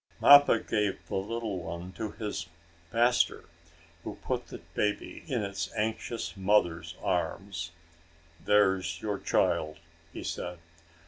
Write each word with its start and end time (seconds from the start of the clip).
Mappo 0.19 0.57
gave 0.57 0.97
the 1.07 1.13
little 1.15 1.59
one 1.59 1.91
to 1.91 2.09
his 2.09 2.47
master, 2.91 3.43
who 4.03 4.15
put 4.23 4.47
the 4.47 4.57
baby 4.73 5.23
in 5.27 5.43
its 5.43 5.69
anxious 5.75 6.35
mother's 6.35 6.95
arms. 7.03 7.69
"There's 8.43 8.99
your 9.03 9.19
child," 9.19 9.77
he 10.11 10.23
said. 10.23 10.57